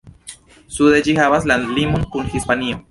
[0.77, 2.79] Sude ĝi havas landlimon kun Hispanio.